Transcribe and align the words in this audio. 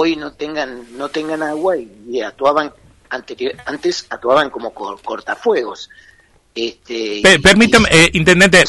hoy 0.00 0.16
no 0.16 0.32
tengan 0.32 0.96
no 0.96 1.08
tengan 1.08 1.42
agua 1.42 1.76
y, 1.76 2.20
actuaban 2.20 2.72
antes 3.10 4.06
actuaban 4.10 4.50
como 4.50 4.72
cortafuegos. 4.72 5.90
Este, 6.54 7.22
permítame, 7.42 7.88
eh, 7.90 8.10
intendente, 8.14 8.64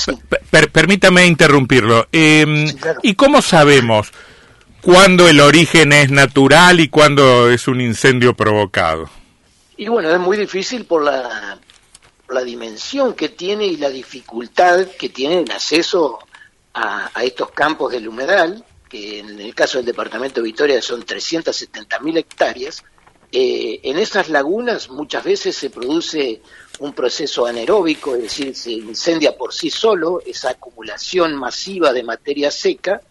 permítame 0.71 1.25
interrumpirlo. 1.25 2.07
Em, 2.11 2.67
¿Y 3.01 3.15
cómo 3.15 3.41
sabemos 3.41 4.11
cuándo 4.81 5.27
el 5.27 5.39
origen 5.39 5.91
es 5.91 6.11
natural 6.11 6.79
y 6.79 6.87
cuándo 6.87 7.49
es 7.49 7.67
un 7.67 7.81
incendio 7.81 8.35
provocado? 8.35 9.09
Y 9.75 9.87
bueno, 9.87 10.11
es 10.11 10.19
muy 10.19 10.37
difícil 10.37 10.85
por 10.85 11.03
la, 11.03 11.57
la 12.29 12.41
dimensión 12.43 13.13
que 13.13 13.29
tiene 13.29 13.65
y 13.65 13.77
la 13.77 13.89
dificultad 13.89 14.87
que 14.99 15.09
tiene 15.09 15.39
el 15.39 15.51
acceso 15.51 16.19
a, 16.73 17.23
estos 17.23 17.51
campos 17.51 17.91
del 17.91 18.07
humedal, 18.07 18.63
que 18.89 19.19
en 19.19 19.39
el 19.39 19.55
caso 19.55 19.77
del 19.77 19.85
departamento 19.85 20.41
de 20.41 20.47
Victoria 20.47 20.81
son 20.81 21.05
370.000 21.05 22.17
hectáreas. 22.17 22.83
Eh, 23.31 23.79
en 23.83 23.99
esas 23.99 24.29
lagunas 24.29 24.89
muchas 24.89 25.23
veces 25.23 25.55
se 25.55 25.69
produce 25.69 26.41
un 26.79 26.93
proceso 26.93 27.45
anaeróbico, 27.45 28.15
es 28.15 28.23
decir, 28.23 28.55
se 28.55 28.71
incendia 28.71 29.37
por 29.37 29.53
sí 29.53 29.69
solo 29.69 30.21
esa 30.25 30.51
acumulación 30.51 31.35
masiva 31.35 31.93
de 31.93 32.03
materia 32.03 32.49
seca. 32.49 33.01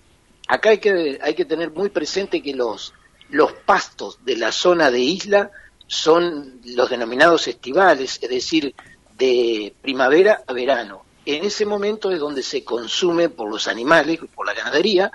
Acá 0.48 0.70
hay 0.70 0.79
que, 0.79 1.19
hay 1.23 1.34
que 1.34 1.45
tener 1.45 1.70
muy 1.70 1.91
presente 1.91 2.42
que 2.42 2.55
los, 2.55 2.92
los 3.31 3.53
pastos 3.53 4.19
de 4.25 4.37
la 4.37 4.51
zona 4.51 4.91
de 4.91 5.01
isla 5.01 5.51
son 5.87 6.61
los 6.65 6.91
denominados 6.91 7.47
estivales, 7.47 8.19
es 8.20 8.29
decir, 8.29 8.75
de 9.17 9.75
primavera 9.81 10.42
a 10.47 10.53
verano. 10.53 11.03
En 11.25 11.45
ese 11.45 11.67
momento 11.67 12.11
es 12.11 12.19
donde 12.19 12.42
se 12.42 12.65
consume 12.65 13.29
por 13.29 13.51
los 13.51 13.69
animales, 13.69 14.19
por 14.34 14.47
la 14.47 14.55
ganadería, 14.55 15.12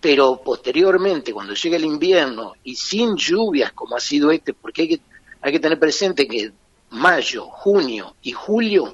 pero 0.00 0.40
posteriormente, 0.42 1.32
cuando 1.32 1.54
llega 1.54 1.76
el 1.76 1.84
invierno 1.84 2.54
y 2.64 2.74
sin 2.74 3.16
lluvias 3.16 3.72
como 3.72 3.96
ha 3.96 4.00
sido 4.00 4.30
este, 4.30 4.54
porque 4.54 4.82
hay 4.82 4.88
que, 4.88 5.00
hay 5.42 5.52
que 5.52 5.60
tener 5.60 5.78
presente 5.78 6.26
que 6.26 6.52
mayo, 6.90 7.46
junio 7.46 8.16
y 8.22 8.32
julio 8.32 8.92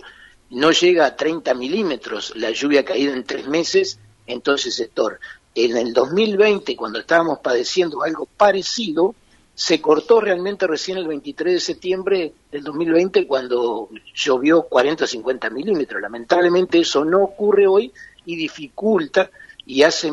no 0.51 0.71
llega 0.73 1.07
a 1.07 1.17
30 1.17 1.55
milímetros 1.55 2.33
la 2.37 2.51
lluvia 2.51 2.85
caída 2.85 3.13
en 3.13 3.25
tres 3.25 3.47
meses 3.47 3.99
en 4.27 4.41
todo 4.41 4.57
ese 4.57 4.71
sector. 4.71 5.21
En 5.55 5.77
el 5.77 5.93
2020, 5.93 6.77
cuando 6.77 6.99
estábamos 6.99 7.39
padeciendo 7.39 8.03
algo 8.03 8.27
parecido, 8.27 9.15
se 9.55 9.81
cortó 9.81 10.21
realmente 10.21 10.67
recién 10.67 10.99
el 10.99 11.09
23 11.09 11.55
de 11.55 11.61
septiembre 11.61 12.33
del 12.53 12.63
2020 12.63 13.27
cuando 13.27 13.89
llovió 14.15 14.63
40 14.65 15.05
o 15.05 15.07
50 15.07 15.49
milímetros. 15.51 16.03
Lamentablemente 16.03 16.79
eso 16.79 17.05
no 17.05 17.23
ocurre 17.23 17.67
hoy 17.67 17.91
y 18.27 18.37
dificulta 18.37 19.31
y 19.65 19.83
hace 19.83 20.13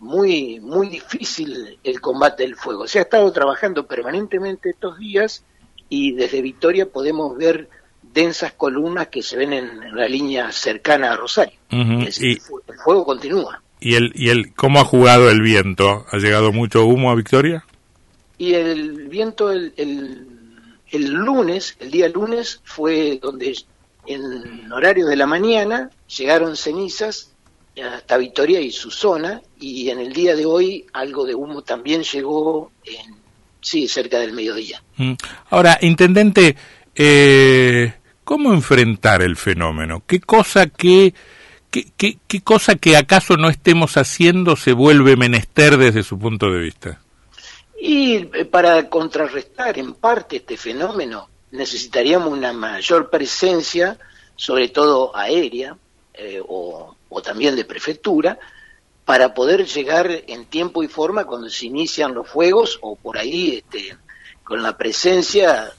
muy, 0.00 0.60
muy 0.60 0.88
difícil 0.88 1.78
el 1.84 2.00
combate 2.00 2.42
del 2.42 2.56
fuego. 2.56 2.88
Se 2.88 2.98
ha 2.98 3.02
estado 3.02 3.30
trabajando 3.32 3.86
permanentemente 3.86 4.70
estos 4.70 4.98
días 4.98 5.44
y 5.88 6.12
desde 6.12 6.42
Victoria 6.42 6.86
podemos 6.86 7.36
ver 7.36 7.68
densas 8.02 8.52
columnas 8.52 9.08
que 9.08 9.22
se 9.22 9.36
ven 9.36 9.52
en, 9.52 9.94
la 9.94 10.08
línea 10.08 10.50
cercana 10.52 11.12
a 11.12 11.16
Rosario. 11.16 11.58
y, 11.70 12.32
el 12.32 12.40
fuego 12.82 13.04
continúa. 13.04 13.62
¿Y, 13.78 13.94
el, 13.94 14.12
¿Y 14.14 14.30
el 14.30 14.54
cómo 14.54 14.80
ha 14.80 14.84
jugado 14.84 15.30
el 15.30 15.42
viento? 15.42 16.06
¿Ha 16.10 16.16
llegado 16.16 16.50
mucho 16.52 16.84
humo 16.86 17.10
a 17.10 17.14
Victoria? 17.14 17.64
Y 18.38 18.54
el 18.54 19.08
viento 19.08 19.52
el, 19.52 19.74
el, 20.90 21.08
lunes, 21.12 21.76
el 21.78 21.90
día 21.90 22.08
lunes, 22.08 22.60
fue 22.64 23.18
donde 23.20 23.54
en 24.06 24.72
horario 24.72 25.06
de 25.06 25.16
la 25.16 25.26
mañana 25.26 25.90
llegaron 26.08 26.56
cenizas 26.56 27.32
hasta 27.82 28.16
Victoria 28.16 28.60
y 28.60 28.70
su 28.70 28.90
zona, 28.90 29.42
y 29.60 29.90
en 29.90 30.00
el 30.00 30.12
día 30.12 30.34
de 30.34 30.46
hoy 30.46 30.86
algo 30.92 31.24
de 31.26 31.34
humo 31.34 31.62
también 31.62 32.02
llegó 32.02 32.72
en 32.84 33.20
Sí, 33.60 33.88
cerca 33.88 34.18
del 34.18 34.32
mediodía. 34.32 34.82
Mm. 34.96 35.12
Ahora, 35.50 35.78
intendente, 35.82 36.56
eh, 36.94 37.92
¿cómo 38.24 38.52
enfrentar 38.52 39.22
el 39.22 39.36
fenómeno? 39.36 40.02
¿Qué 40.06 40.20
cosa 40.20 40.66
que, 40.66 41.14
qué, 41.70 41.92
qué, 41.96 42.40
cosa 42.42 42.76
que 42.76 42.96
acaso 42.96 43.36
no 43.36 43.50
estemos 43.50 43.96
haciendo 43.96 44.56
se 44.56 44.72
vuelve 44.72 45.16
menester 45.16 45.76
desde 45.76 46.02
su 46.02 46.18
punto 46.18 46.50
de 46.50 46.58
vista? 46.58 47.00
Y 47.78 48.28
eh, 48.34 48.44
para 48.50 48.88
contrarrestar 48.88 49.78
en 49.78 49.94
parte 49.94 50.36
este 50.36 50.56
fenómeno 50.56 51.28
necesitaríamos 51.50 52.32
una 52.32 52.52
mayor 52.52 53.10
presencia, 53.10 53.98
sobre 54.36 54.68
todo 54.68 55.14
aérea 55.14 55.76
eh, 56.14 56.40
o, 56.46 56.96
o 57.08 57.22
también 57.22 57.56
de 57.56 57.64
prefectura, 57.64 58.38
para 59.10 59.34
poder 59.34 59.66
llegar 59.66 60.08
en 60.28 60.44
tiempo 60.44 60.84
y 60.84 60.86
forma 60.86 61.24
cuando 61.24 61.50
se 61.50 61.66
inician 61.66 62.14
los 62.14 62.28
fuegos 62.28 62.78
o 62.80 62.94
por 62.94 63.18
ahí 63.18 63.56
este, 63.56 63.96
con 64.44 64.62
la 64.62 64.76
presencia 64.76 65.72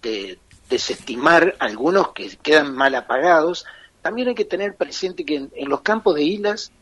de 0.00 0.38
desestimar 0.70 1.54
algunos 1.58 2.12
que 2.12 2.34
quedan 2.38 2.74
mal 2.74 2.94
apagados. 2.94 3.66
También 4.00 4.28
hay 4.28 4.34
que 4.34 4.46
tener 4.46 4.74
presente 4.74 5.22
que 5.22 5.50
en, 5.54 5.68
los 5.68 5.82
campos 5.82 6.14
de 6.14 6.22
islas, 6.22 6.72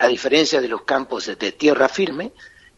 a 0.00 0.08
diferencia 0.08 0.60
de 0.60 0.66
los 0.66 0.82
campos 0.82 1.26
de 1.26 1.52
tierra 1.52 1.88
firme, 1.88 2.32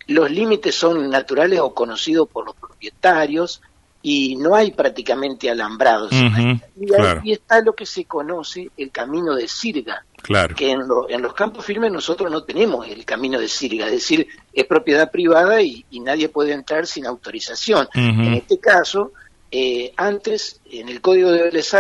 los 0.07 0.31
límites 0.31 0.75
son 0.75 1.09
naturales 1.09 1.61
o 1.61 1.73
conocidos 1.73 2.29
por 2.29 2.45
los 2.45 2.57
propietarios 2.57 3.63
y 4.03 4.37
no 4.37 4.55
hay 4.55 4.73
prácticamente 4.73 5.49
alambrados. 5.49 6.13
y, 6.13 6.93
ahí 6.93 7.33
está 7.33 7.63
lo 7.63 7.75
que 7.75 7.87
se 7.87 8.05
conoce 8.05 8.71
el 8.77 8.91
camino 8.91 9.35
de 9.35 9.49
sirga, 9.49 10.05
Claro. 10.23 10.55
Que 10.55 10.71
en, 10.71 10.87
los 10.87 11.35
campos 11.35 11.65
firmes 11.65 11.91
nosotros 11.91 12.31
no 12.31 12.45
tenemos 12.45 12.87
el 12.87 13.05
camino 13.05 13.41
de 13.41 13.49
sirga, 13.49 13.87
es 13.87 13.93
decir, 13.93 14.27
es 14.53 14.65
propiedad 14.67 15.11
privada 15.11 15.61
y, 15.61 15.85
nadie 16.01 16.29
puede 16.29 16.53
entrar 16.53 16.87
sin 16.87 17.07
autorización. 17.07 17.89
En 17.95 18.35
este 18.35 18.59
caso, 18.59 19.13
eh, 19.51 19.93
antes 19.97 20.61
en 20.71 20.89
el 20.89 21.01
código 21.01 21.31
de 21.31 21.43
Vélez 21.43 21.73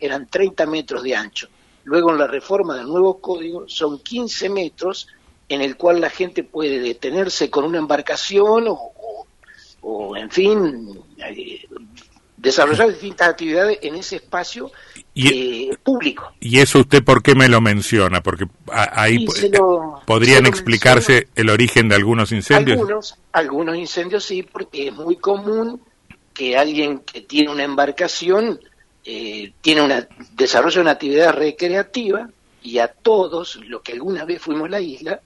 eran 0.00 0.26
30 0.28 0.66
metros 0.66 1.02
de 1.02 1.16
ancho. 1.16 1.48
Luego 1.84 2.10
en 2.10 2.18
la 2.18 2.26
reforma 2.26 2.76
del 2.76 2.86
nuevo 2.86 3.18
código 3.18 3.68
son 3.68 3.98
15 4.00 4.48
metros 4.50 5.08
en 5.48 5.62
el 5.62 5.76
cual 5.76 6.00
la 6.00 6.10
gente 6.10 6.44
puede 6.44 6.80
detenerse 6.80 7.48
con 7.48 7.64
una 7.64 7.78
embarcación 7.78 8.66
o, 8.68 8.92
o 9.80 10.16
en 10.16 10.30
fin, 10.30 11.00
eh, 11.18 11.66
desarrollar 12.36 12.88
distintas 12.92 13.28
actividades 13.28 13.78
en 13.82 13.94
ese 13.94 14.16
espacio 14.16 14.70
y, 15.16 15.70
eh, 15.70 15.78
público. 15.82 16.30
¿Y 16.40 16.58
eso 16.58 16.80
usted 16.80 17.02
por 17.02 17.22
qué 17.22 17.34
me 17.34 17.48
lo 17.48 17.62
menciona? 17.62 18.22
Porque 18.22 18.46
ahí 18.70 19.26
podrían 20.04 20.44
explicarse 20.44 21.28
el 21.34 21.48
origen 21.48 21.88
de 21.88 21.94
algunos 21.94 22.32
incendios. 22.32 22.78
Algunos, 22.78 23.16
algunos 23.32 23.76
incendios 23.78 24.24
sí, 24.24 24.42
porque 24.42 24.88
es 24.88 24.94
muy 24.94 25.16
común 25.16 25.80
que 26.34 26.58
alguien 26.58 26.98
que 26.98 27.22
tiene 27.22 27.50
una 27.50 27.64
embarcación 27.64 28.60
eh, 29.06 29.52
tiene 29.62 29.80
una 29.80 30.06
desarrolla 30.32 30.82
una 30.82 30.90
actividad 30.90 31.32
recreativa 31.32 32.28
y 32.62 32.78
a 32.78 32.88
todos 32.88 33.56
los 33.66 33.80
que 33.80 33.92
alguna 33.92 34.26
vez 34.26 34.42
fuimos 34.42 34.66
a 34.66 34.72
la 34.72 34.80
isla 34.82 35.20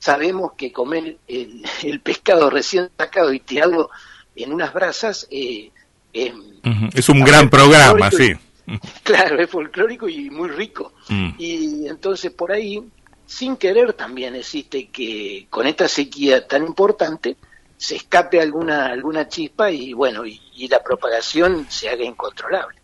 sabemos 0.00 0.54
que 0.56 0.72
comer 0.72 1.18
el, 1.28 2.00
pescado 2.02 2.50
recién 2.50 2.90
sacado 2.98 3.32
y 3.32 3.38
tirarlo 3.38 3.90
en 4.34 4.52
unas 4.52 4.74
brasas 4.74 5.28
eh, 5.30 5.70
es 6.12 7.08
un 7.10 7.20
gran 7.20 7.50
programa, 7.50 8.10
sí. 8.10 8.32
Claro, 9.02 9.40
es 9.40 9.48
folclórico 9.50 10.08
y 10.08 10.30
muy 10.30 10.48
rico. 10.48 10.92
Mm. 11.08 11.30
Y 11.38 11.88
entonces 11.88 12.32
por 12.32 12.52
ahí, 12.52 12.82
sin 13.26 13.56
querer 13.56 13.92
también 13.92 14.34
existe 14.34 14.88
que 14.88 15.46
con 15.50 15.66
esta 15.66 15.88
sequía 15.88 16.46
tan 16.46 16.64
importante 16.64 17.36
se 17.76 17.96
escape 17.96 18.40
alguna 18.40 18.86
alguna 18.86 19.28
chispa 19.28 19.70
y 19.70 19.92
bueno, 19.92 20.24
y, 20.24 20.40
la 20.68 20.82
propagación 20.82 21.66
se 21.68 21.88
haga 21.88 22.04
incontrolable. 22.04 22.78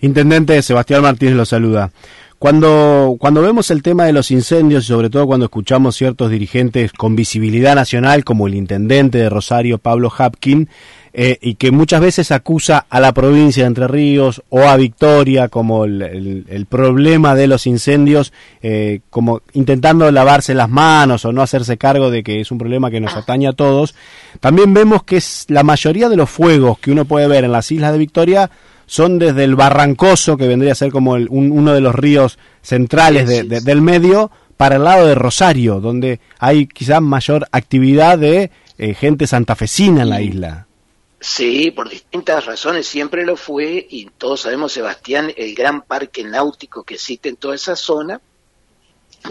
Intendente 0.00 0.60
Sebastián 0.62 1.02
Martínez 1.02 1.34
lo 1.34 1.44
saluda. 1.44 1.90
Cuando, 2.38 3.16
cuando 3.18 3.42
vemos 3.42 3.70
el 3.70 3.82
tema 3.82 4.04
de 4.04 4.12
los 4.12 4.30
incendios 4.30 4.84
y 4.84 4.88
sobre 4.88 5.10
todo 5.10 5.26
cuando 5.26 5.46
escuchamos 5.46 5.96
ciertos 5.96 6.30
dirigentes 6.30 6.92
con 6.92 7.16
visibilidad 7.16 7.74
nacional 7.74 8.24
como 8.24 8.46
el 8.46 8.54
intendente 8.54 9.18
de 9.18 9.28
Rosario, 9.28 9.78
Pablo 9.78 10.10
Hapkin, 10.16 10.68
eh, 11.12 11.38
y 11.40 11.54
que 11.54 11.70
muchas 11.70 12.00
veces 12.00 12.30
acusa 12.32 12.86
a 12.88 13.00
la 13.00 13.12
provincia 13.12 13.62
de 13.62 13.68
Entre 13.68 13.88
Ríos 13.88 14.42
o 14.48 14.60
a 14.62 14.76
Victoria 14.76 15.48
como 15.48 15.84
el, 15.84 16.66
problema 16.68 17.34
de 17.34 17.46
los 17.46 17.66
incendios, 17.66 18.32
eh, 18.62 19.00
como 19.10 19.42
intentando 19.52 20.10
lavarse 20.10 20.54
las 20.54 20.68
manos 20.68 21.24
o 21.24 21.32
no 21.32 21.42
hacerse 21.42 21.76
cargo 21.76 22.10
de 22.10 22.22
que 22.22 22.40
es 22.40 22.50
un 22.50 22.58
problema 22.58 22.90
que 22.90 23.00
nos 23.00 23.14
atañe 23.14 23.48
a 23.48 23.52
todos. 23.52 23.94
También 24.40 24.74
vemos 24.74 25.02
que 25.02 25.16
es 25.16 25.46
la 25.48 25.62
mayoría 25.62 26.08
de 26.08 26.16
los 26.16 26.30
fuegos 26.30 26.78
que 26.78 26.90
uno 26.90 27.04
puede 27.04 27.28
ver 27.28 27.44
en 27.44 27.52
las 27.52 27.70
islas 27.72 27.92
de 27.92 27.98
Victoria 27.98 28.50
son 28.86 29.18
desde 29.18 29.44
el 29.44 29.54
Barrancoso, 29.54 30.38
que 30.38 30.48
vendría 30.48 30.72
a 30.72 30.74
ser 30.74 30.90
como 30.90 31.12
uno 31.12 31.74
de 31.74 31.80
los 31.82 31.94
ríos 31.94 32.38
centrales 32.62 33.28
del 33.28 33.82
medio, 33.82 34.30
para 34.58 34.76
el 34.76 34.84
lado 34.84 35.06
de 35.06 35.14
Rosario, 35.14 35.80
donde 35.80 36.20
hay 36.38 36.66
quizás 36.66 37.00
mayor 37.00 37.46
actividad 37.52 38.18
de 38.18 38.50
eh, 38.76 38.94
gente 38.94 39.26
santafesina 39.26 40.02
en 40.02 40.10
la 40.10 40.20
isla. 40.20 40.67
Sí, 41.20 41.72
por 41.72 41.88
distintas 41.88 42.46
razones 42.46 42.86
siempre 42.86 43.26
lo 43.26 43.36
fue 43.36 43.86
y 43.90 44.06
todos 44.06 44.42
sabemos, 44.42 44.72
Sebastián, 44.72 45.32
el 45.36 45.54
gran 45.54 45.82
parque 45.82 46.22
náutico 46.22 46.84
que 46.84 46.94
existe 46.94 47.28
en 47.28 47.36
toda 47.36 47.56
esa 47.56 47.74
zona, 47.74 48.20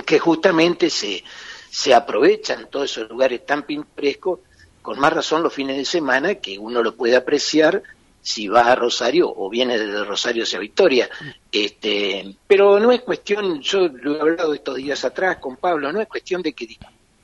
que 0.05 0.19
justamente 0.19 0.89
se, 0.89 1.23
se 1.69 1.93
aprovechan 1.93 2.69
todos 2.69 2.91
esos 2.91 3.09
lugares 3.09 3.45
tan 3.45 3.63
pintorescos 3.63 4.39
con 4.81 4.99
más 4.99 5.13
razón 5.13 5.43
los 5.43 5.53
fines 5.53 5.77
de 5.77 5.85
semana, 5.85 6.35
que 6.35 6.57
uno 6.59 6.83
lo 6.83 6.95
puede 6.95 7.15
apreciar 7.15 7.83
si 8.21 8.49
va 8.49 8.71
a 8.71 8.75
Rosario 8.75 9.33
o 9.33 9.49
viene 9.49 9.79
desde 9.79 10.03
Rosario 10.03 10.43
hacia 10.43 10.59
Victoria. 10.59 11.09
Este, 11.49 12.35
pero 12.45 12.79
no 12.79 12.91
es 12.91 13.01
cuestión, 13.01 13.61
yo 13.61 13.87
lo 13.87 14.17
he 14.17 14.19
hablado 14.19 14.53
estos 14.53 14.75
días 14.75 15.05
atrás 15.05 15.37
con 15.37 15.55
Pablo, 15.55 15.93
no 15.93 16.01
es 16.01 16.07
cuestión 16.09 16.41
de 16.41 16.51
que 16.51 16.67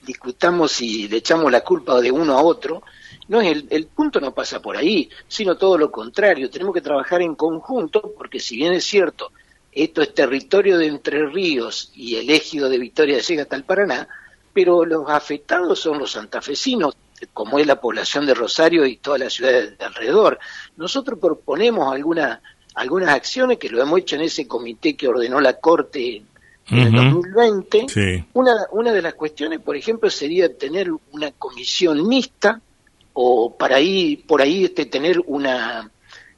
discutamos 0.02 0.80
y 0.82 1.10
le 1.10 1.18
echamos 1.18 1.52
la 1.52 1.62
culpa 1.62 2.00
de 2.00 2.10
uno 2.12 2.38
a 2.38 2.42
otro, 2.42 2.84
no 3.28 3.42
es 3.42 3.52
el, 3.52 3.68
el 3.70 3.86
punto 3.88 4.20
no 4.20 4.34
pasa 4.34 4.62
por 4.62 4.78
ahí, 4.78 5.10
sino 5.28 5.56
todo 5.58 5.78
lo 5.78 5.92
contrario, 5.92 6.50
tenemos 6.50 6.74
que 6.74 6.82
trabajar 6.82 7.22
en 7.22 7.36
conjunto 7.36 8.14
porque 8.18 8.40
si 8.40 8.58
bien 8.58 8.74
es 8.74 8.84
cierto, 8.84 9.32
esto 9.72 10.02
es 10.02 10.14
territorio 10.14 10.78
de 10.78 10.88
Entre 10.88 11.26
Ríos 11.26 11.92
y 11.96 12.16
el 12.16 12.30
ejido 12.30 12.70
de 12.70 12.78
Victoria 12.78 13.20
llega 13.20 13.44
hasta 13.44 13.56
el 13.56 13.64
Paraná, 13.64 14.08
pero 14.54 14.86
los 14.86 15.10
afectados 15.10 15.80
son 15.80 15.98
los 15.98 16.12
santafesinos, 16.12 16.96
como 17.34 17.58
es 17.58 17.66
la 17.66 17.82
población 17.82 18.26
de 18.26 18.34
Rosario 18.34 18.86
y 18.86 18.98
todas 18.98 19.20
las 19.20 19.34
ciudades 19.34 19.78
de 19.78 19.86
alrededor. 19.86 20.38
Nosotros 20.78 21.18
proponemos 21.20 21.92
alguna, 21.92 22.42
algunas 22.76 23.10
acciones 23.10 23.58
que 23.58 23.70
lo 23.70 23.82
hemos 23.82 24.00
hecho 24.00 24.16
en 24.16 24.24
ese 24.24 24.48
comité 24.48 24.96
que 24.96 25.08
ordenó 25.08 25.40
la 25.40 25.54
Corte 25.54 26.24
en 26.70 26.78
el 26.78 26.92
2020. 26.92 28.28
Una, 28.34 28.54
una 28.72 28.92
de 28.92 29.02
las 29.02 29.16
cuestiones, 29.16 29.60
por 29.60 29.76
ejemplo, 29.76 30.10
sería 30.10 30.56
tener 30.56 30.92
una 31.12 31.32
comisión 31.32 32.08
mixta 32.08 32.62
o 33.14 33.56
para 33.56 33.78
ahí, 33.78 34.18
por 34.18 34.42
ahí 34.42 34.66
este, 34.66 34.86
tener 34.86 35.22
una, 35.26 35.90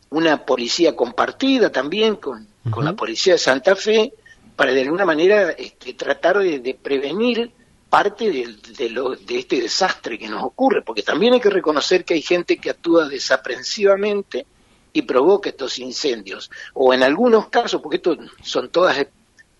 una 0.10 0.46
policía 0.46 0.96
compartida 0.96 1.72
también 1.72 2.18
con, 2.18 2.48
con 2.70 2.86
la 2.86 2.94
policía 2.94 3.34
de 3.34 3.40
Santa 3.40 3.76
Fe 3.76 4.14
para 4.56 4.72
de 4.72 4.82
alguna 4.82 5.06
manera 5.06 5.52
este, 5.52 5.94
tratar 5.94 6.40
de, 6.40 6.78
prevenir 6.82 7.52
parte 7.90 8.30
de, 8.32 8.56
de, 8.78 8.90
lo, 8.90 9.16
de 9.16 9.40
este 9.40 9.62
desastre 9.62 10.18
que 10.18 10.28
nos 10.28 10.44
ocurre, 10.44 10.82
porque 10.82 11.04
también 11.04 11.34
hay 11.34 11.40
que 11.40 11.50
reconocer 11.50 12.04
que 12.04 12.16
hay 12.16 12.22
gente 12.22 12.58
que 12.58 12.70
actúa 12.70 13.08
desaprensivamente 13.08 14.46
y 14.92 15.02
provoca 15.02 15.50
estos 15.50 15.78
incendios, 15.80 16.50
o 16.74 16.94
en 16.94 17.04
algunos 17.04 17.50
casos, 17.50 17.82
porque 17.82 17.98
esto 17.98 18.18
son 18.42 18.70
todas 18.70 19.06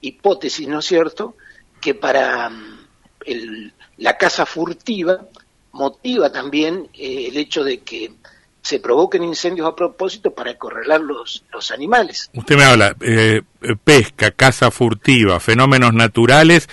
hipótesis, 0.02 0.68
¿no 0.68 0.80
es 0.80 0.86
cierto?, 0.86 1.36
que 1.82 1.94
para 1.94 2.50
mm, 2.50 2.88
el, 3.26 3.74
la 3.98 4.18
casa 4.18 4.46
furtiva 4.46 5.28
motiva 5.76 6.32
también 6.32 6.88
eh, 6.94 7.28
el 7.30 7.38
hecho 7.38 7.64
de 7.64 7.80
que 7.80 8.12
se 8.62 8.80
provoquen 8.80 9.24
incendios 9.24 9.68
a 9.68 9.76
propósito 9.76 10.34
para 10.34 10.52
acorralar 10.52 11.02
los, 11.02 11.44
los 11.54 11.70
animales. 11.70 12.32
Usted 12.34 12.56
me 12.58 12.64
habla, 12.64 12.96
eh, 13.02 13.44
pesca, 13.84 14.32
caza 14.32 14.72
furtiva, 14.72 15.40
fenómenos 15.40 15.94
naturales 15.94 16.68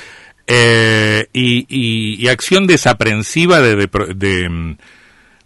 eh, 0.46 1.26
y, 1.34 2.26
acción 2.28 2.66
desaprensiva 2.66 3.60
de, 3.60 3.76
de, 3.76 4.76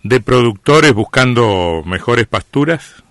de, 0.03 0.21
productores 0.21 0.93
buscando 0.93 1.83
mejores 1.85 2.29
pasturas. 2.29 3.03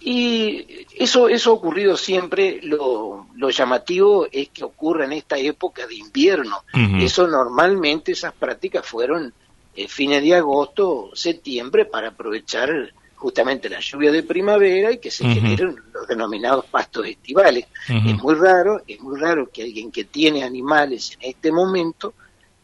Y 0.00 0.86
eso, 0.96 1.28
eso 1.28 1.50
ha 1.50 1.54
ocurrido 1.54 1.98
siempre, 1.98 2.60
lo, 2.62 3.26
lo 3.36 3.50
llamativo 3.50 4.26
es 4.32 4.48
que 4.48 4.64
ocurre 4.64 5.04
en 5.04 5.12
esta 5.12 5.36
época 5.36 5.86
de 5.86 5.96
invierno. 5.96 6.62
Eso 6.98 7.26
normalmente, 7.26 8.12
esas 8.12 8.32
prácticas 8.32 8.86
fueron 8.86 9.34
eh, 9.80 9.88
fines 9.88 10.22
de 10.22 10.34
agosto, 10.34 11.10
septiembre, 11.14 11.86
para 11.86 12.08
aprovechar 12.08 12.92
justamente 13.14 13.70
la 13.70 13.80
lluvia 13.80 14.12
de 14.12 14.22
primavera 14.22 14.92
y 14.92 14.98
que 14.98 15.10
se 15.10 15.24
generen 15.24 15.74
los 15.94 16.06
denominados 16.06 16.66
pastos 16.66 17.06
estivales. 17.06 17.64
Es 17.88 18.22
muy 18.22 18.34
raro, 18.34 18.82
es 18.86 19.00
muy 19.00 19.18
raro 19.18 19.48
que 19.50 19.62
alguien 19.62 19.90
que 19.90 20.04
tiene 20.04 20.44
animales 20.44 21.16
en 21.18 21.30
este 21.30 21.50
momento 21.50 22.12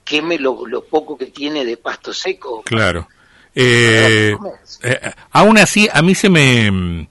queme 0.04 0.38
lo, 0.38 0.84
poco 0.90 1.16
que 1.16 1.26
tiene 1.26 1.64
de 1.64 1.78
pasto 1.78 2.12
seco. 2.12 2.62
Claro. 2.62 3.08
Eh, 3.54 4.36
eh, 4.82 5.00
aún 5.30 5.56
así, 5.56 5.88
a 5.90 6.02
mí 6.02 6.14
se 6.14 6.28
me 6.28 7.08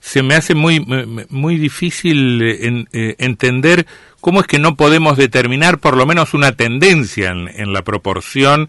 se 0.00 0.22
me 0.22 0.34
hace 0.34 0.54
muy 0.54 0.80
muy 1.28 1.58
difícil 1.58 2.88
entender 2.92 3.86
cómo 4.20 4.40
es 4.40 4.48
que 4.48 4.58
no 4.58 4.74
podemos 4.74 5.16
determinar 5.16 5.78
por 5.78 5.96
lo 5.96 6.06
menos 6.06 6.34
una 6.34 6.56
tendencia 6.56 7.30
en, 7.30 7.48
en 7.48 7.72
la 7.72 7.82
proporción 7.82 8.68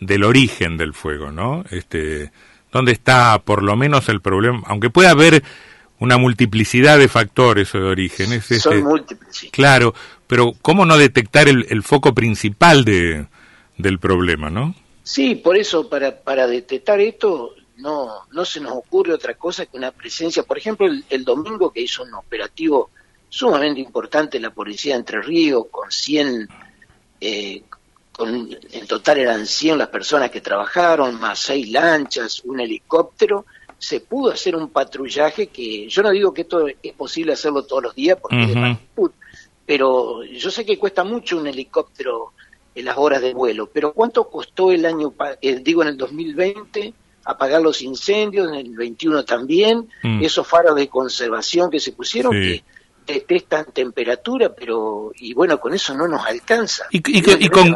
del 0.00 0.24
origen 0.24 0.76
del 0.76 0.94
fuego, 0.94 1.32
¿no? 1.32 1.64
Este, 1.70 2.30
¿Dónde 2.72 2.92
está 2.92 3.40
por 3.44 3.62
lo 3.62 3.76
menos 3.76 4.08
el 4.08 4.20
problema? 4.20 4.62
Aunque 4.66 4.90
pueda 4.90 5.10
haber 5.10 5.42
una 5.98 6.18
multiplicidad 6.18 6.98
de 6.98 7.08
factores 7.08 7.74
o 7.74 7.78
de 7.78 7.84
orígenes. 7.84 8.44
Son 8.44 8.56
este, 8.56 8.82
múltiples, 8.82 9.48
Claro, 9.50 9.94
pero 10.26 10.52
¿cómo 10.60 10.84
no 10.84 10.98
detectar 10.98 11.48
el, 11.48 11.82
foco 11.82 12.14
principal 12.14 12.84
de, 12.84 13.26
del 13.78 13.98
problema, 13.98 14.50
no? 14.50 14.74
Sí, 15.02 15.36
por 15.36 15.56
eso, 15.56 15.88
para, 15.88 16.20
para 16.20 16.46
detectar 16.46 17.00
esto, 17.00 17.54
no, 17.76 18.26
no 18.32 18.44
se 18.44 18.60
nos 18.60 18.72
ocurre 18.72 19.12
otra 19.14 19.34
cosa 19.34 19.66
que 19.66 19.76
una 19.76 19.92
presencia. 19.92 20.42
Por 20.42 20.58
ejemplo, 20.58 20.86
el, 21.08 21.24
domingo 21.24 21.72
que 21.72 21.82
hizo 21.82 22.02
un 22.02 22.14
operativo 22.14 22.90
sumamente 23.28 23.80
importante 23.80 24.40
la 24.40 24.50
policía 24.50 24.94
de 24.94 25.00
Entre 25.00 25.22
Ríos, 25.22 25.66
con 25.70 25.90
100 25.90 26.48
eh, 27.20 27.62
en 28.18 28.86
total 28.86 29.18
eran 29.18 29.46
100 29.46 29.78
las 29.78 29.88
personas 29.88 30.30
que 30.30 30.40
trabajaron, 30.40 31.20
más 31.20 31.38
seis 31.38 31.70
lanchas, 31.70 32.42
un 32.44 32.60
helicóptero, 32.60 33.44
se 33.78 34.00
pudo 34.00 34.32
hacer 34.32 34.56
un 34.56 34.70
patrullaje 34.70 35.48
que 35.48 35.88
yo 35.88 36.02
no 36.02 36.10
digo 36.10 36.32
que 36.32 36.42
esto 36.42 36.66
es 36.66 36.92
posible 36.94 37.34
hacerlo 37.34 37.64
todos 37.64 37.82
los 37.82 37.94
días 37.94 38.18
porque 38.20 38.42
es 38.42 38.48
de 38.48 38.54
magnitud, 38.54 39.10
pero 39.66 40.24
yo 40.24 40.50
sé 40.50 40.64
que 40.64 40.78
cuesta 40.78 41.04
mucho 41.04 41.36
un 41.38 41.46
helicóptero 41.46 42.32
en 42.74 42.84
las 42.84 42.96
horas 42.96 43.20
de 43.22 43.34
vuelo, 43.34 43.68
pero 43.72 43.92
¿cuánto 43.92 44.28
costó 44.28 44.70
el 44.70 44.84
año, 44.86 45.12
eh, 45.40 45.60
digo 45.60 45.82
en 45.82 45.88
el 45.88 45.96
2020, 45.96 46.94
apagar 47.24 47.60
los 47.60 47.82
incendios, 47.82 48.48
en 48.48 48.54
el 48.54 48.76
21 48.76 49.24
también, 49.24 49.88
mm. 50.02 50.22
esos 50.22 50.46
faros 50.46 50.76
de 50.76 50.88
conservación 50.88 51.70
que 51.70 51.80
se 51.80 51.92
pusieron, 51.92 52.32
que 52.32 52.62
detestan 53.06 53.66
temperatura, 53.72 54.52
pero 54.54 55.12
y 55.14 55.32
bueno, 55.32 55.60
con 55.60 55.72
eso 55.74 55.94
no 55.94 56.08
nos 56.08 56.26
alcanza. 56.26 56.86
Y, 56.90 57.00
con, 57.48 57.74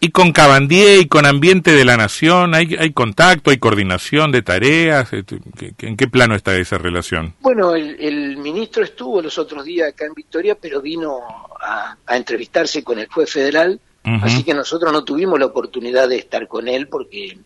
y 0.00 0.10
con 0.10 0.32
Cabandier 0.32 1.00
y 1.00 1.06
con 1.06 1.24
Ambiente 1.24 1.72
de 1.72 1.84
la 1.84 1.96
Nación, 1.96 2.54
¿hay, 2.54 2.76
hay 2.78 2.92
contacto, 2.92 3.50
hay 3.50 3.58
coordinación 3.58 4.32
de 4.32 4.42
tareas? 4.42 5.12
Este, 5.12 5.38
¿En 5.78 5.96
qué 5.96 6.08
plano 6.08 6.34
está 6.34 6.56
esa 6.56 6.78
relación? 6.78 7.34
Bueno, 7.40 7.74
el, 7.74 8.36
ministro 8.36 8.82
estuvo 8.82 9.22
los 9.22 9.38
otros 9.38 9.64
días 9.64 9.90
acá 9.90 10.06
en 10.06 10.14
Victoria, 10.14 10.56
pero 10.60 10.80
vino 10.80 11.20
a, 11.60 11.96
entrevistarse 12.08 12.82
con 12.82 12.98
el 12.98 13.06
juez 13.06 13.30
federal, 13.30 13.80
así 14.04 14.42
que 14.42 14.52
nosotros 14.52 14.92
no 14.92 15.04
tuvimos 15.04 15.38
la 15.38 15.46
oportunidad 15.46 16.08
de 16.08 16.16
estar 16.16 16.48
con 16.48 16.66
él 16.66 16.88
porque 16.88 17.38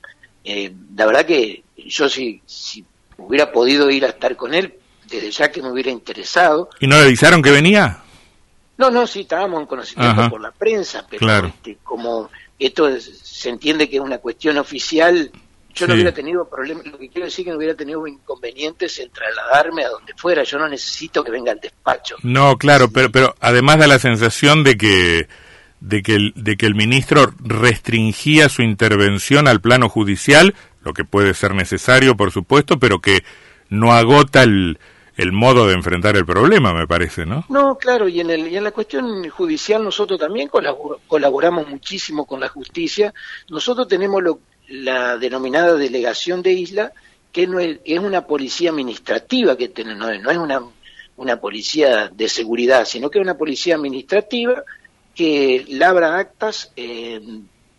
eh, 0.43 0.73
la 0.97 1.06
verdad 1.06 1.27
que 1.27 1.62
yo 1.77 2.09
si, 2.09 2.41
si 2.47 2.85
hubiera 3.19 3.53
podido 3.53 3.91
ir 3.91 4.05
a 4.05 4.08
estar 4.08 4.37
con 4.37 4.55
él, 4.55 4.75
desde 5.08 5.31
ya 5.31 5.51
que 5.51 5.63
me 5.63 5.70
hubiera 5.70 5.91
interesado. 5.91 6.70
¿Y 6.81 6.86
no 6.86 6.96
le 6.96 7.05
avisaron 7.05 7.43
que 7.43 7.51
venía? 7.51 8.03
No, 8.79 8.91
no, 8.91 9.06
sí, 9.06 9.20
estábamos 9.20 9.60
en 9.60 9.67
conocimiento 9.67 10.29
por 10.29 10.41
la 10.41 10.51
prensa, 10.51 11.06
pero 11.08 11.46
este, 11.46 11.79
como 11.82 12.29
esto 12.58 12.89
se 13.01 13.48
entiende 13.48 13.89
que 13.89 13.96
es 13.96 14.03
una 14.03 14.19
cuestión 14.19 14.58
oficial, 14.58 15.31
yo 15.75 15.86
no 15.86 15.94
hubiera 15.94 16.13
tenido 16.13 16.48
problemas, 16.48 16.86
lo 16.86 16.98
que 16.98 17.08
quiero 17.08 17.27
decir 17.27 17.43
es 17.43 17.44
que 17.46 17.51
no 17.51 17.56
hubiera 17.56 17.75
tenido 17.75 18.06
inconvenientes 18.06 18.98
en 18.98 19.10
trasladarme 19.10 19.84
a 19.84 19.89
donde 19.89 20.13
fuera, 20.15 20.43
yo 20.43 20.58
no 20.58 20.69
necesito 20.69 21.25
que 21.25 21.31
venga 21.31 21.53
al 21.53 21.60
despacho. 21.60 22.17
No, 22.22 22.56
claro, 22.58 22.91
pero, 22.91 23.10
pero 23.10 23.34
además 23.41 23.79
da 23.79 23.86
la 23.86 23.98
sensación 23.98 24.63
de 24.63 24.77
que 24.77 25.29
de 25.81 26.03
que, 26.03 26.15
el, 26.15 26.32
de 26.34 26.56
que 26.56 26.67
el 26.67 26.75
ministro 26.75 27.32
restringía 27.39 28.48
su 28.48 28.63
intervención 28.63 29.46
al 29.46 29.60
plano 29.60 29.89
judicial, 29.89 30.55
lo 30.82 30.94
que 30.94 31.05
puede 31.05 31.34
ser 31.34 31.55
necesario, 31.55 32.17
por 32.17 32.32
supuesto, 32.32 32.79
pero 32.79 33.01
que 33.01 33.25
no 33.69 33.93
agota 33.93 34.43
el, 34.43 34.79
el 35.17 35.32
modo 35.32 35.67
de 35.67 35.75
enfrentar 35.75 36.17
el 36.17 36.27
problema, 36.27 36.75
me 36.75 36.87
parece, 36.87 37.25
¿no? 37.25 37.44
No, 37.49 37.77
claro, 37.79 38.08
y 38.08 38.20
en, 38.20 38.31
el, 38.31 38.49
y 38.49 38.56
en 38.56 38.65
la 38.65 38.70
cuestión 38.70 39.29
judicial 39.31 39.82
nosotros 39.82 40.20
también 40.20 40.51
colaboramos 41.06 41.69
muchísimo 41.69 42.27
con 42.27 42.41
la 42.41 42.49
justicia. 42.49 43.15
Nosotros 43.49 43.89
tenemos 43.89 44.23
lo, 44.23 44.41
la 44.69 45.17
denominada 45.17 45.75
delegación 45.75 46.43
de 46.43 46.53
isla, 46.53 46.93
que 47.32 47.46
no 47.46 47.61
es, 47.61 47.79
una 47.99 48.27
policía 48.27 48.70
administrativa, 48.70 49.56
que 49.56 49.73
no, 49.85 49.94
no 49.94 50.31
es 50.31 50.39
una, 50.39 50.63
una 51.17 51.41
policía 51.41 52.08
de 52.08 52.29
seguridad, 52.29 52.85
sino 52.85 53.11
que 53.11 53.19
es 53.19 53.23
una 53.23 53.39
policía 53.39 53.75
administrativa 53.75 54.65
que 55.15 55.65
labra 55.69 56.19
actas 56.19 56.73
eh, 56.77 57.20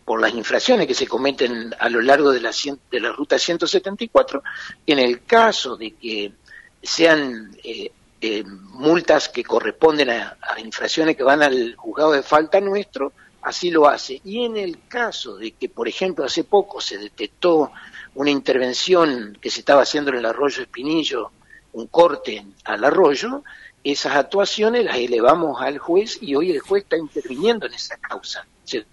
por 0.04 0.22
las 0.22 0.34
infracciones 0.34 0.88
que 0.88 0.94
se 0.94 1.08
cometen 1.08 1.76
a 1.78 1.90
lo 1.90 2.02
largo 2.02 2.32
de 2.32 2.42
la, 2.42 2.52
de 2.92 3.00
la 3.00 3.12
ruta 3.12 3.38
174. 3.38 4.42
En 4.88 5.00
el 5.00 5.24
caso 5.24 5.78
de 5.78 5.92
que 5.92 6.32
sean 6.82 7.56
eh, 7.64 7.92
eh, 8.20 8.44
multas 8.44 9.30
que 9.30 9.44
corresponden 9.44 10.10
a, 10.10 10.38
infracciones 10.58 11.16
que 11.16 11.24
van 11.24 11.44
al 11.44 11.76
juzgado 11.76 12.14
de 12.14 12.24
falta 12.24 12.60
nuestro, 12.60 13.14
así 13.44 13.70
lo 13.70 13.88
hace. 13.88 14.22
Y 14.24 14.44
en 14.44 14.58
el 14.58 14.88
caso 14.88 15.38
de 15.38 15.52
que, 15.52 15.70
por 15.70 15.88
ejemplo, 15.88 16.26
hace 16.26 16.44
poco 16.44 16.82
se 16.82 16.98
detectó 16.98 17.72
una 18.16 18.32
intervención 18.32 19.38
que 19.40 19.52
se 19.52 19.60
estaba 19.60 19.84
haciendo 19.84 20.10
en 20.12 20.18
el 20.18 20.26
arroyo 20.26 20.64
Espinillo, 20.64 21.32
un 21.74 21.88
corte 21.88 22.44
al 22.64 22.84
arroyo, 22.84 23.44
esas 23.84 24.16
actuaciones 24.16 24.84
las 24.84 24.98
elevamos 24.98 25.62
al 25.62 25.78
juez 25.78 26.18
y 26.20 26.34
hoy 26.34 26.52
el 26.52 26.60
juez 26.60 26.84
está 26.84 26.98
interviniendo 26.98 27.68
en 27.68 27.74
esa 27.76 27.98
causa. 27.98 28.48
Se, 28.66 28.86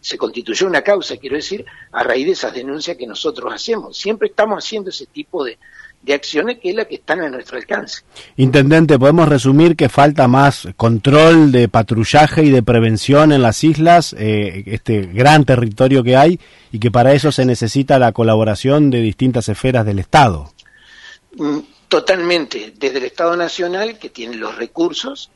se 0.00 0.16
constituyó 0.16 0.66
una 0.66 0.82
causa, 0.82 1.16
quiero 1.16 1.36
decir, 1.36 1.66
a 1.90 2.04
raíz 2.04 2.24
de 2.24 2.32
esas 2.32 2.54
denuncias 2.54 2.96
que 2.96 3.06
nosotros 3.06 3.52
hacemos. 3.52 3.98
Siempre 3.98 4.28
estamos 4.28 4.64
haciendo 4.64 4.90
ese 4.90 5.06
tipo 5.06 5.44
de, 5.44 5.58
de 6.04 6.12
acciones 6.12 6.58
que 6.58 6.70
es 6.70 6.76
la 6.76 6.84
que 6.84 6.96
están 6.96 7.20
a 7.22 7.30
nuestro 7.30 7.56
alcance. 7.56 8.02
Intendente, 8.36 8.98
podemos 8.98 9.28
resumir 9.28 9.74
que 9.74 9.88
falta 9.88 10.28
más 10.28 10.68
control 10.76 11.50
de 11.50 11.68
patrullaje 11.68 12.44
y 12.44 12.50
de 12.50 12.62
prevención 12.62 13.32
en 13.32 13.40
las 13.40 13.64
islas, 13.64 14.14
eh, 14.18 14.64
este 14.66 15.06
gran 15.06 15.44
territorio 15.44 16.04
que 16.04 16.16
hay, 16.16 16.38
y 16.72 16.78
que 16.78 16.90
para 16.90 17.14
eso 17.14 17.32
se 17.32 17.46
necesita 17.46 17.98
la 17.98 18.12
colaboración 18.12 18.90
de 18.90 19.00
distintas 19.00 19.48
esferas 19.48 19.86
del 19.86 19.98
Estado. 19.98 20.52
Mm, 21.36 21.60
totalmente, 21.88 22.74
desde 22.76 22.98
el 22.98 23.04
Estado 23.04 23.36
Nacional, 23.36 23.98
que 23.98 24.10
tiene 24.10 24.36
los 24.36 24.56
recursos, 24.56 25.30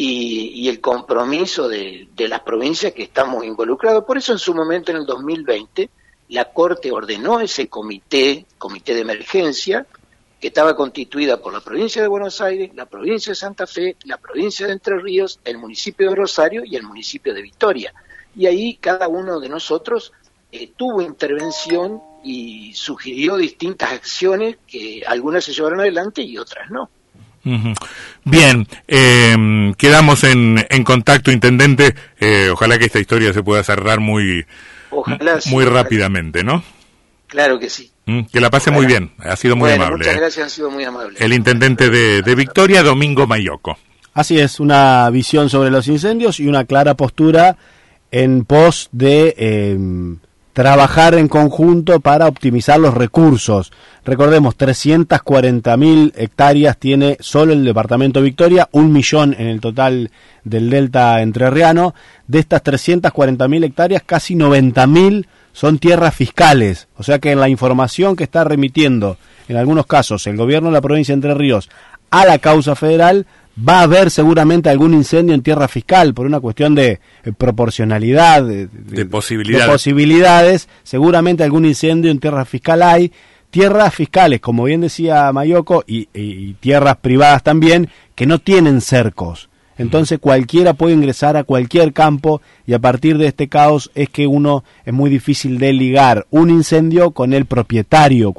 y, 0.00 0.68
el 0.68 0.80
compromiso 0.80 1.68
de, 1.68 2.06
de, 2.14 2.28
las 2.28 2.40
provincias 2.42 2.92
que 2.92 3.02
estamos 3.02 3.44
involucrados. 3.44 4.04
Por 4.04 4.16
eso 4.16 4.30
en 4.30 4.38
su 4.38 4.54
momento, 4.54 4.92
en 4.92 4.98
el 4.98 5.06
2020, 5.06 5.90
la 6.28 6.44
Corte 6.52 6.92
ordenó 6.92 7.40
ese 7.40 7.66
comité, 7.66 8.46
comité 8.58 8.94
de 8.94 9.00
emergencia, 9.00 9.86
que 10.40 10.48
estaba 10.48 10.76
constituida 10.76 11.40
por 11.40 11.52
la 11.52 11.60
provincia 11.60 12.00
de 12.00 12.08
Buenos 12.08 12.40
Aires, 12.40 12.70
la 12.74 12.86
provincia 12.86 13.32
de 13.32 13.36
Santa 13.36 13.66
Fe, 13.66 13.96
la 14.04 14.18
provincia 14.18 14.66
de 14.66 14.72
Entre 14.72 14.98
Ríos, 14.98 15.40
el 15.44 15.58
municipio 15.58 16.10
de 16.10 16.16
Rosario 16.16 16.62
y 16.64 16.76
el 16.76 16.84
municipio 16.84 17.34
de 17.34 17.42
Victoria. 17.42 17.92
Y 18.36 18.46
ahí 18.46 18.78
cada 18.80 19.08
uno 19.08 19.40
de 19.40 19.48
nosotros 19.48 20.12
eh, 20.52 20.70
tuvo 20.76 21.02
intervención 21.02 22.00
y 22.22 22.72
sugirió 22.74 23.36
distintas 23.36 23.92
acciones 23.92 24.58
que 24.66 25.02
algunas 25.06 25.44
se 25.44 25.52
llevaron 25.52 25.80
adelante 25.80 26.22
y 26.22 26.38
otras 26.38 26.70
no. 26.70 26.88
Bien, 28.24 28.68
em, 28.86 29.72
quedamos 29.74 30.22
en, 30.24 30.66
en, 30.68 30.84
contacto, 30.84 31.30
intendente. 31.30 31.94
Eh, 32.20 32.50
ojalá 32.52 32.78
que 32.78 32.84
esta 32.84 32.98
historia 32.98 33.32
se 33.32 33.42
pueda 33.42 33.64
cerrar 33.64 34.00
muy, 34.00 34.44
muy 35.46 35.64
rápidamente, 35.64 36.44
¿no? 36.44 36.62
Claro 37.28 37.58
que 37.58 37.70
sí. 37.70 37.92
Mm, 38.06 38.22
que 38.22 38.40
la 38.40 38.50
pase 38.50 38.70
muy 38.70 38.86
bien, 38.86 39.12
ha 39.18 39.36
sido 39.36 39.54
muy 39.54 39.70
amable. 39.70 39.98
Muchas 39.98 40.14
¿eh? 40.14 40.18
gracias, 40.18 40.46
ha 40.46 40.50
sido 40.50 40.70
muy 40.70 40.84
amable. 40.84 41.16
El 41.20 41.32
intendente 41.32 41.90
de, 41.90 42.22
de 42.22 42.34
Victoria, 42.34 42.82
Domingo 42.82 43.26
Mayoco. 43.26 43.78
Así 44.14 44.40
es, 44.40 44.58
una 44.58 45.08
visión 45.10 45.48
sobre 45.48 45.70
los 45.70 45.86
incendios 45.86 46.40
y 46.40 46.48
una 46.48 46.64
clara 46.64 46.94
postura 46.94 47.56
en 48.10 48.44
pos 48.44 48.88
de 48.90 49.34
eh, 49.36 49.78
trabajar 50.52 51.14
en 51.14 51.28
conjunto 51.28 52.00
para 52.00 52.26
optimizar 52.26 52.80
los 52.80 52.94
recursos. 52.94 53.70
Recordemos, 54.04 54.56
340.000 54.56 56.14
hectáreas 56.16 56.78
tiene 56.78 57.16
solo 57.20 57.52
el 57.52 57.64
departamento 57.64 58.22
Victoria, 58.22 58.68
un 58.72 58.92
millón 58.92 59.36
en 59.38 59.46
el 59.46 59.60
total 59.60 60.10
del 60.42 60.70
delta 60.70 61.22
entrerriano. 61.22 61.94
De 62.26 62.40
estas 62.40 62.64
340.000 62.64 63.64
hectáreas, 63.66 64.02
casi 64.04 64.34
90.000 64.34 65.26
son 65.52 65.78
tierras 65.78 66.14
fiscales. 66.14 66.88
O 66.96 67.02
sea 67.02 67.18
que 67.18 67.32
en 67.32 67.40
la 67.40 67.48
información 67.48 68.16
que 68.16 68.24
está 68.24 68.44
remitiendo, 68.44 69.16
en 69.48 69.56
algunos 69.56 69.86
casos, 69.86 70.26
el 70.26 70.36
gobierno 70.36 70.68
de 70.68 70.74
la 70.74 70.80
provincia 70.80 71.12
de 71.12 71.16
Entre 71.16 71.34
Ríos 71.34 71.68
a 72.10 72.24
la 72.24 72.38
causa 72.38 72.74
federal, 72.74 73.26
va 73.66 73.80
a 73.80 73.82
haber 73.82 74.10
seguramente 74.10 74.70
algún 74.70 74.94
incendio 74.94 75.34
en 75.34 75.42
tierra 75.42 75.68
fiscal 75.68 76.14
por 76.14 76.26
una 76.26 76.40
cuestión 76.40 76.74
de 76.74 77.00
eh, 77.24 77.32
proporcionalidad, 77.36 78.42
de, 78.42 78.68
posibilidades. 79.66 80.68
Seguramente 80.82 81.44
algún 81.44 81.64
incendio 81.64 82.10
en 82.10 82.20
tierra 82.20 82.44
fiscal 82.44 82.82
hay. 82.82 83.12
Tierras 83.50 83.94
fiscales, 83.94 84.40
como 84.40 84.64
bien 84.64 84.82
decía 84.82 85.32
Mayoco, 85.32 85.82
y, 85.86 86.52
tierras 86.60 86.98
privadas 86.98 87.42
también, 87.42 87.88
que 88.14 88.26
no 88.26 88.40
tienen 88.40 88.82
cercos. 88.82 89.47
Entonces 89.78 90.18
cualquiera 90.18 90.74
puede 90.74 90.94
ingresar 90.94 91.36
a 91.36 91.44
cualquier 91.44 91.92
campo 91.92 92.42
y 92.66 92.74
a 92.74 92.80
partir 92.80 93.16
de 93.16 93.28
este 93.28 93.48
caos 93.48 93.90
es 93.94 94.08
que 94.10 94.26
uno 94.26 94.64
es 94.84 94.92
muy 94.92 95.08
difícil 95.08 95.58
de 95.58 95.72
ligar 95.72 96.26
un 96.30 96.50
incendio 96.50 97.12
con 97.12 97.32
el 97.32 97.46
propietario. 97.46 98.32